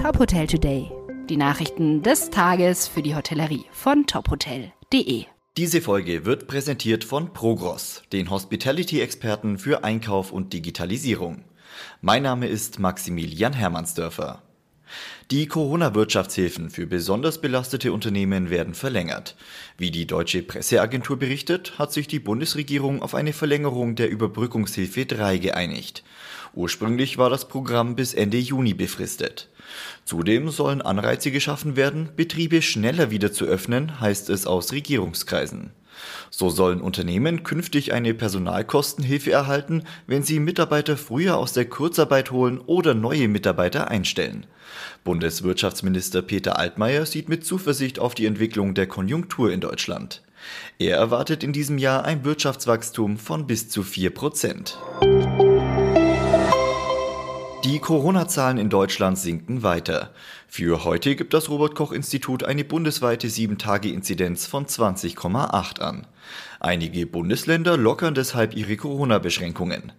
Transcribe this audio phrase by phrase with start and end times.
[0.00, 0.90] Top Hotel Today.
[1.28, 5.26] Die Nachrichten des Tages für die Hotellerie von tophotel.de.
[5.58, 11.44] Diese Folge wird präsentiert von Progros, den Hospitality-Experten für Einkauf und Digitalisierung.
[12.00, 14.42] Mein Name ist Maximilian Hermannsdörfer.
[15.30, 19.36] Die Corona-Wirtschaftshilfen für besonders belastete Unternehmen werden verlängert.
[19.76, 25.36] Wie die deutsche Presseagentur berichtet, hat sich die Bundesregierung auf eine Verlängerung der Überbrückungshilfe 3
[25.36, 26.04] geeinigt.
[26.54, 29.48] Ursprünglich war das Programm bis Ende Juni befristet.
[30.04, 35.70] Zudem sollen Anreize geschaffen werden, Betriebe schneller wieder zu öffnen, heißt es aus Regierungskreisen.
[36.30, 42.58] So sollen Unternehmen künftig eine Personalkostenhilfe erhalten, wenn sie Mitarbeiter früher aus der Kurzarbeit holen
[42.58, 44.46] oder neue Mitarbeiter einstellen.
[45.04, 50.22] Bundeswirtschaftsminister Peter Altmaier sieht mit Zuversicht auf die Entwicklung der Konjunktur in Deutschland.
[50.78, 54.78] Er erwartet in diesem Jahr ein Wirtschaftswachstum von bis zu 4 Prozent.
[57.70, 60.10] Die Corona-Zahlen in Deutschland sinken weiter.
[60.48, 66.08] Für heute gibt das Robert Koch Institut eine bundesweite 7-Tage-Inzidenz von 20,8 an.
[66.58, 69.92] Einige Bundesländer lockern deshalb ihre Corona-Beschränkungen.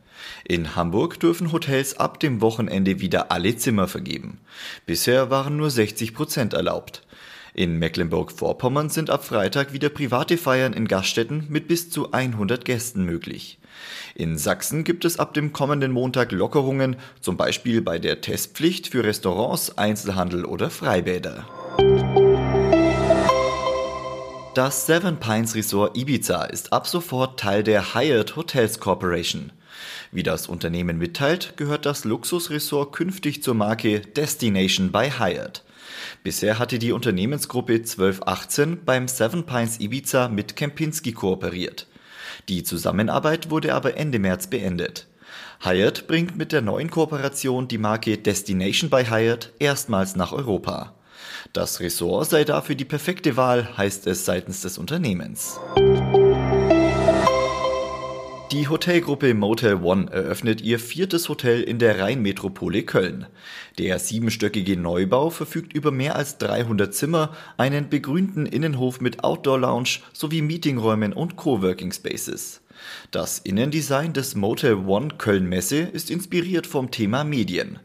[0.43, 4.41] In Hamburg dürfen Hotels ab dem Wochenende wieder alle Zimmer vergeben.
[4.85, 7.03] Bisher waren nur 60 Prozent erlaubt.
[7.53, 13.03] In Mecklenburg-Vorpommern sind ab Freitag wieder private Feiern in Gaststätten mit bis zu 100 Gästen
[13.03, 13.59] möglich.
[14.15, 19.03] In Sachsen gibt es ab dem kommenden Montag Lockerungen, zum Beispiel bei der Testpflicht für
[19.03, 21.45] Restaurants, Einzelhandel oder Freibäder.
[24.53, 29.51] Das Seven Pines Resort Ibiza ist ab sofort Teil der Hyatt Hotels Corporation.
[30.11, 35.63] Wie das Unternehmen mitteilt, gehört das Luxusresort künftig zur Marke Destination by Hyatt.
[36.23, 41.87] Bisher hatte die Unternehmensgruppe 1218 beim Seven Pines Ibiza mit Kempinski kooperiert.
[42.49, 45.07] Die Zusammenarbeit wurde aber Ende März beendet.
[45.63, 50.95] Hyatt bringt mit der neuen Kooperation die Marke Destination by Hyatt erstmals nach Europa.
[51.53, 55.59] Das Ressort sei dafür die perfekte Wahl, heißt es seitens des Unternehmens.
[58.51, 63.27] Die Hotelgruppe Motel One eröffnet ihr viertes Hotel in der Rheinmetropole Köln.
[63.77, 70.41] Der siebenstöckige Neubau verfügt über mehr als 300 Zimmer, einen begrünten Innenhof mit Outdoor-Lounge sowie
[70.41, 72.59] Meetingräumen und Coworking Spaces.
[73.11, 77.79] Das Innendesign des Motel One Köln Messe ist inspiriert vom Thema Medien.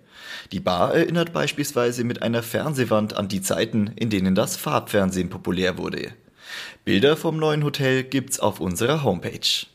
[0.51, 5.79] Die Bar erinnert beispielsweise mit einer Fernsehwand an die Zeiten, in denen das Farbfernsehen populär
[5.79, 6.11] wurde.
[6.85, 9.69] Bilder vom neuen Hotel gibt's auf unserer Homepage.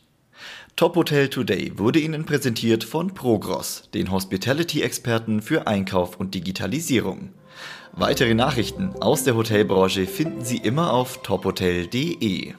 [0.76, 7.34] Top Hotel Today wurde Ihnen präsentiert von Progros, den Hospitality-Experten für Einkauf und Digitalisierung.
[7.92, 12.54] Weitere Nachrichten aus der Hotelbranche finden Sie immer auf tophotel.de.